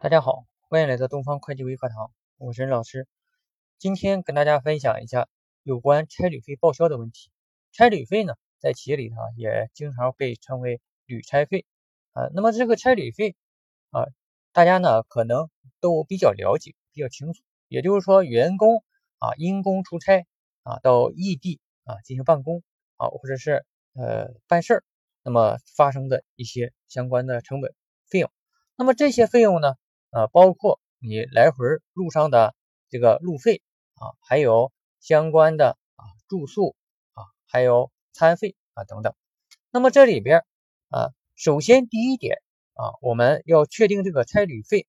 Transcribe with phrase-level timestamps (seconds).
[0.00, 3.08] 大家好，欢迎来到东方会计微课堂，我是任老师。
[3.78, 5.26] 今天跟大家分享一下
[5.64, 7.32] 有关差旅费报销的问题。
[7.72, 11.66] 差旅费呢，在企业里头也经常被称为旅差费
[12.12, 12.28] 啊。
[12.32, 13.34] 那么这个差旅费
[13.90, 14.06] 啊，
[14.52, 15.50] 大家呢可能
[15.80, 17.42] 都比较了解、比较清楚。
[17.66, 18.84] 也就是说，员工
[19.18, 20.28] 啊因公出差
[20.62, 22.62] 啊到异地啊进行办公
[22.98, 24.84] 啊，或者是呃办事儿，
[25.24, 27.74] 那么发生的一些相关的成本
[28.08, 28.30] 费用。
[28.76, 29.74] 那么这些费用呢？
[30.10, 32.54] 啊，包括你来回路上的
[32.88, 33.62] 这个路费
[33.94, 36.74] 啊，还有相关的啊住宿
[37.12, 39.14] 啊，还有餐费啊等等。
[39.70, 40.44] 那么这里边
[40.88, 42.40] 啊，首先第一点
[42.72, 44.86] 啊，我们要确定这个差旅费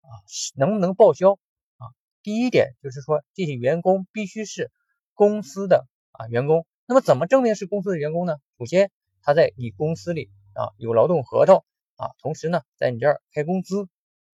[0.00, 1.34] 啊是能不能报销
[1.76, 1.94] 啊。
[2.22, 4.72] 第一点就是说，这些员工必须是
[5.14, 6.66] 公司的啊员工。
[6.86, 8.36] 那么怎么证明是公司的员工呢？
[8.58, 8.90] 首先
[9.22, 11.64] 他在你公司里啊有劳动合同
[11.96, 13.88] 啊，同时呢在你这儿开工资。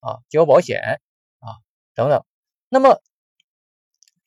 [0.00, 1.00] 啊，交保险
[1.40, 1.58] 啊，
[1.94, 2.24] 等等。
[2.68, 3.00] 那么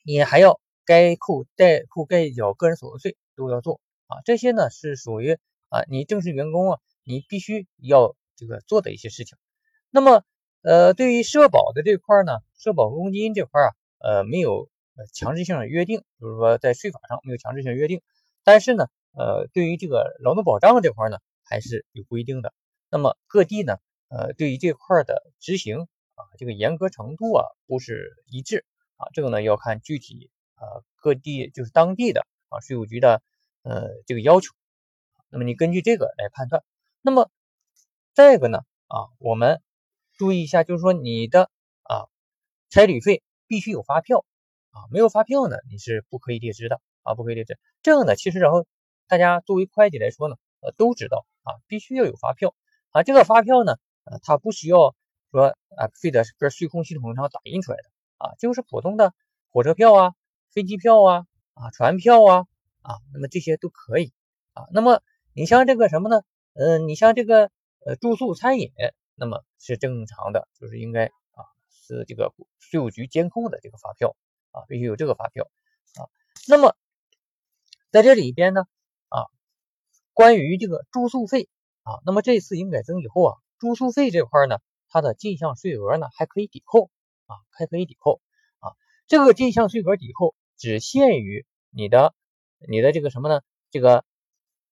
[0.04, 4.22] 你还要该扣代扣该缴个人所得税都要做啊。
[4.26, 5.38] 这些呢是属于
[5.70, 9.38] 啊你正式员工啊，你必须要这个做的一些事情。
[9.90, 10.24] 那么
[10.64, 13.70] 呃，对于社保的这块呢，社保公积金这块啊，
[14.00, 14.70] 呃没有
[15.14, 18.02] 强制性的约定，就是说在税法上没有强制性约定。
[18.44, 22.54] 但是呢，呃，对于这个劳动保障这块呢，还是有规定的。
[22.90, 23.78] 那么各地呢？
[24.12, 28.66] 呃，对于这块的执行啊，这个严格程度啊不是一致
[28.98, 33.22] 啊，这个呢要看具体啊各地就是当地的啊税务局的
[33.64, 34.54] 呃这个要求，
[35.30, 36.62] 那么你根据这个来判断。
[37.02, 37.32] 那么
[38.14, 39.62] 再一个呢啊，我们
[40.18, 41.50] 注意一下，就是说你的
[41.84, 42.12] 啊
[42.70, 44.26] 差旅费必须有发票
[44.72, 47.58] 啊，没有发票呢你是不可以列支的啊，不可以列支。
[47.82, 48.68] 这个呢其实然后
[49.08, 52.54] 大家作为会计来说呢，呃都知道啊，必须要有发票
[52.90, 53.78] 啊，这个发票呢。
[54.12, 54.94] 啊，它不需要
[55.32, 57.84] 说啊，非得搁税控系统上打印出来的
[58.18, 59.14] 啊，就是普通的
[59.50, 60.14] 火车票啊、
[60.54, 62.46] 飞机票啊、啊船票啊
[62.82, 64.12] 啊，那么这些都可以
[64.52, 64.66] 啊。
[64.74, 65.02] 那么
[65.34, 66.24] 你像这个什么呢？
[66.54, 67.50] 嗯，你像这个
[67.86, 68.72] 呃住宿餐饮，
[69.16, 74.18] 那么是正常的，就是应该啊是这个税务局监控的这个发票
[74.52, 75.50] 啊，必须有这个发票
[75.96, 76.12] 啊。
[76.50, 76.76] 那么
[77.92, 78.66] 在这里边呢
[79.08, 79.32] 啊，
[80.14, 81.48] 关于这个住宿费
[81.84, 83.38] 啊，那么这次营改增以后啊。
[83.62, 84.58] 住宿费这块呢，
[84.90, 86.90] 它的进项税额呢还可以抵扣
[87.28, 88.20] 啊，还可以抵扣
[88.58, 88.74] 啊。
[89.06, 92.16] 这个进项税额抵扣只限于你的
[92.68, 93.42] 你的这个什么呢？
[93.70, 94.04] 这个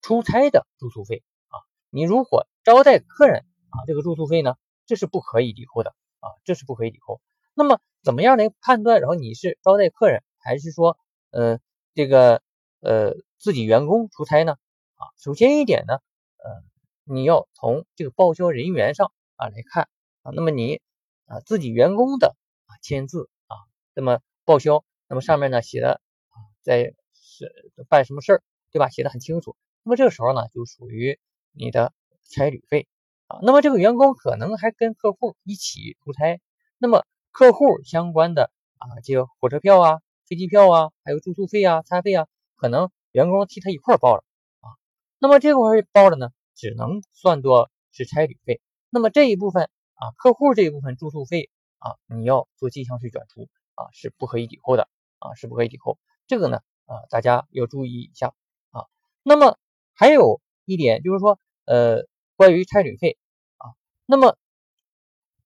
[0.02, 1.62] 出差的住宿费啊。
[1.92, 4.56] 你如果招待客人啊，这个住宿费呢，
[4.88, 7.22] 这是不可以抵扣的啊，这是不可以抵扣。
[7.54, 9.02] 那么怎么样来判断？
[9.02, 10.98] 然后你是招待客人，还是说
[11.30, 11.60] 呃
[11.94, 12.42] 这个
[12.80, 14.54] 呃自己员工出差呢？
[14.96, 16.00] 啊，首先一点呢，
[16.44, 16.64] 呃。
[17.12, 19.90] 你要从这个报销人员上啊来看
[20.22, 20.80] 啊，那么你
[21.26, 22.36] 啊自己员工的
[22.68, 23.58] 啊签字啊，
[23.96, 28.90] 那么报销，那么上面呢写的啊在是办什么事儿，对吧？
[28.90, 29.56] 写的很清楚。
[29.82, 31.20] 那么这个时候呢，就属于
[31.52, 31.94] 你的
[32.30, 32.88] 差旅费
[33.26, 33.40] 啊。
[33.42, 36.40] 那么这个员工可能还跟客户一起出差，
[36.78, 44.24] 那么客户相关的啊这个火车票啊、飞机票啊，还有住宿费啊、餐费啊，可能员工替他一块报了
[44.60, 44.78] 啊。
[45.18, 46.30] 那么这块儿报了呢？
[46.60, 48.60] 只能算作是差旅费，
[48.90, 54.90] 那么这一部分啊，客户这一部分住宿费啊，你要做进项税转出啊，是不可以抵扣的
[55.20, 55.98] 啊，是不可以抵扣。
[56.28, 58.34] 这个呢啊，大家要注意一下
[58.72, 58.88] 啊。
[59.24, 59.58] 那么
[59.94, 62.06] 还有一点就是说，呃，
[62.36, 63.18] 关于差旅费
[63.56, 63.72] 啊，
[64.06, 64.36] 那么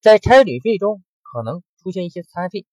[0.02, 2.66] 在差旅费中可能出现一些餐费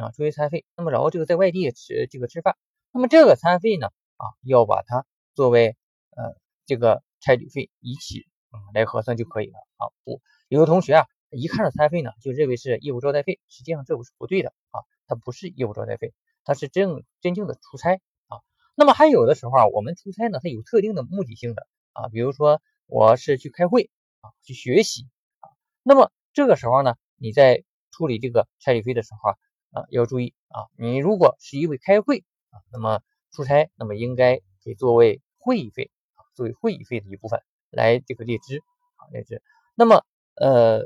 [0.00, 2.56] 啊，出现餐费，那么然后这个在外地吃这个吃饭，
[2.90, 5.04] 那么这个餐费呢啊，要把它
[5.34, 5.76] 作为
[6.16, 7.02] 呃这个。
[7.22, 9.88] 差旅费一起啊来核算就可以了啊。
[10.04, 16.12] 不，有的同学啊一看到餐费呢，就认为是业务招待费，实际上这不是不对的啊，它不是业务招待费，
[16.44, 17.94] 它是真真正的出差
[18.26, 18.44] 啊。
[18.74, 23.88] 那么还有的时候啊，我们出差呢，它有特定的目的性的啊，比如说我是去开会
[24.20, 25.08] 啊，去学习
[25.40, 25.48] 啊。
[25.82, 29.36] 那么这个时候呢，你在处理这个差旅费的时候啊
[29.70, 33.00] 啊要注意啊，你如果是因为开会啊，那么
[33.30, 35.90] 出差，那么应该给作为会议费。
[36.34, 38.58] 作为会议费的一部分来这个列支
[38.96, 39.42] 啊列支，
[39.74, 40.82] 那么呃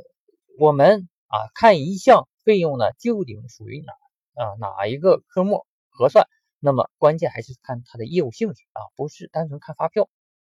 [0.58, 3.93] 我们啊看一项费用呢究竟属于哪
[4.43, 6.26] 啊哪一个科目核算，
[6.60, 10.08] 那么关键还是看它的业务性质啊，不是单纯看发票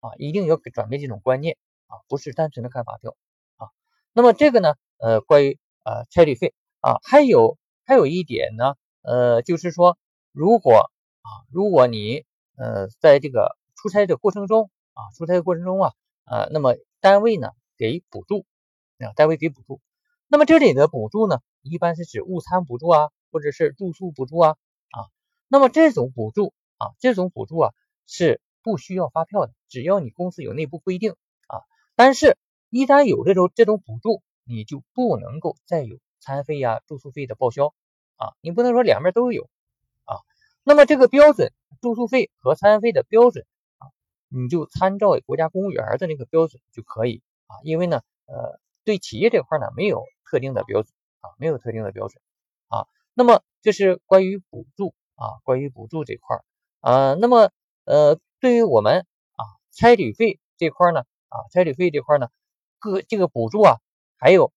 [0.00, 1.56] 啊，一定要转变这种观念
[1.86, 3.16] 啊，不是单纯的看发票
[3.56, 3.68] 啊。
[4.12, 9.96] 那么这个呢呃关于呃差旅费啊还有还有一点呢呃就是说
[10.32, 10.90] 如果
[11.22, 12.24] 啊如果你
[12.56, 15.92] 呃在这个出差的过程中啊，出差过程中啊，
[16.24, 18.44] 呃，那么单位呢给补助，
[18.98, 19.80] 啊，单位给补助，
[20.26, 24.56] 那么这里的补助呢，一般是指误餐补助啊，或者是住宿补助啊
[24.90, 25.06] 啊。
[25.46, 27.72] 那么这种补助啊，这种补助啊
[28.08, 31.12] 是不需要发票的，只要你公司有内部规定
[31.46, 31.62] 啊。
[31.94, 32.36] 但是，
[32.68, 37.72] 一旦有这种这种补助，你就不能够再有餐费呀、住宿费的报销
[38.16, 39.48] 啊，你不能说两边都有
[40.06, 40.26] 啊。
[40.64, 43.46] 那么这个标准，住宿费和餐费的标准，
[44.28, 47.56] 你就参照国家公务员的那个标准就可以啊。
[47.64, 52.22] 因为呢，呃，对企业这块呢没有特定的标准啊，没有特定的标准
[52.68, 52.86] 啊。
[53.14, 56.38] 那么这是关于补助啊，关于补助这块
[56.80, 57.14] 啊。
[57.14, 57.50] 那么
[57.84, 62.28] 呃，对于我们啊差旅费这块呢啊，差旅费这块呢，
[62.78, 63.76] 个这个补助啊。
[64.20, 64.52] 还有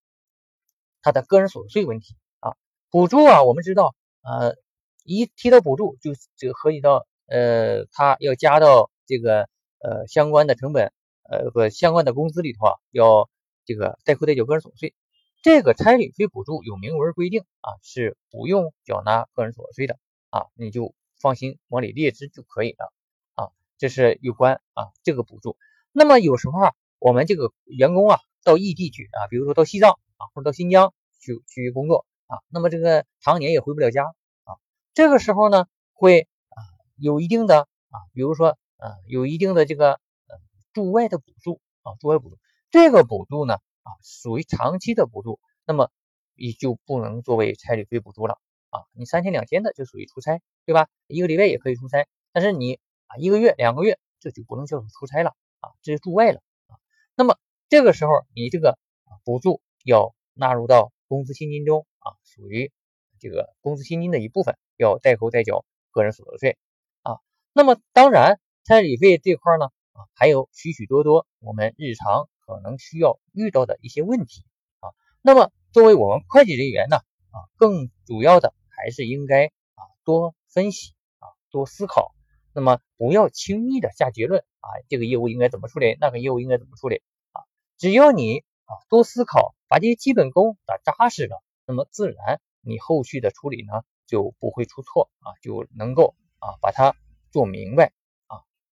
[1.04, 2.56] 他的个人所得税问题啊，
[2.90, 4.56] 补助啊，我们知道，呃，
[5.04, 9.48] 一提到补助就就涉及到，呃，他要加到这个
[9.83, 10.92] 呃相关的成本，
[11.24, 13.30] 呃不相关的工资里头啊，要
[13.66, 14.94] 这个代扣代缴个人所得税。
[15.42, 19.98] 这个差旅费补助有明文规定啊，是不用缴纳个人所得税的
[20.30, 22.94] 啊，你就放心往里列支就可以了
[23.36, 23.50] 啊。
[23.78, 25.57] 这是有关啊这个补助。
[25.92, 28.19] 那么有时候啊，我们这个员工啊。
[28.44, 34.06] 到异地去啊，比如说到西藏啊，或者到新疆去去工作啊，那么这个常年也回不了家
[34.45, 34.57] 啊。
[34.95, 36.57] 这个时候呢，会啊
[36.98, 40.38] 有一定的啊，比如说啊有一定的这个呃
[40.74, 42.38] 驻外的补助啊，驻外补助
[42.72, 45.92] 这个补助呢啊属于长期的补助，那么
[46.36, 48.39] 也就不能作为差旅费补助了
[48.69, 48.81] 啊。
[48.94, 50.89] 你三天两天的就属于出差，对吧？
[51.07, 56.80] 一个礼拜也可以出差，但是你啊一个月两个月这就不能叫做出差了啊，这是驻外了啊。
[57.16, 57.38] 那么
[57.69, 58.80] 这个时候，你这个
[59.24, 62.72] 补助要纳入到工资薪金中啊，属于
[63.19, 66.57] 这个工资薪金的一部分，要代扣代缴个人所得税
[67.04, 67.19] 啊。
[67.54, 74.44] 那么，当然差旅费这块呢啊，还有许许多多我们日常可能需要遇到的一些问题
[74.80, 74.94] 啊。
[75.22, 82.13] 那么，作为我们会计人员呢啊，更主要的还是应该啊多分析啊，多思考。
[82.54, 87.42] 那么，不要轻易的下结论啊，这个业务应该怎么处理，那个业务应该怎么处理啊。
[87.78, 96.96] 只要你啊多思考，把这些基本功打扎实了，那么自然你后续的处理呢就不会出错啊，就能够啊把它
[97.31, 97.92] 做明白。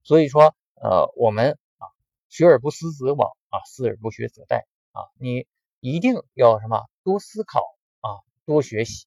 [0.03, 1.87] 所以说呃我们啊
[2.29, 5.47] 学而不思则罔啊，思而不学则殆啊，你
[5.79, 7.61] 一定要什么多思考
[8.01, 9.05] 啊，多学习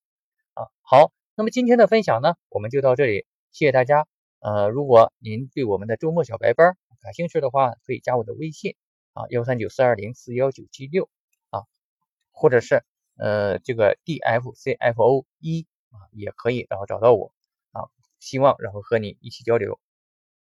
[0.55, 0.67] 啊。
[0.83, 4.07] 好，那么今天的分享呢我们就到这里，谢谢大家。
[4.41, 8.77] 呃，如果您对我们的周末小白班感兴趣的话，可以加我的微信。
[9.15, 11.11] 啊，幺三九四二零四幺九七六
[11.51, 11.65] 啊，
[12.31, 12.83] 或者是
[13.19, 17.35] 呃这个 D F C F O 一啊也可以，然后找到我
[17.73, 19.79] 啊，希望然后和你一起交流。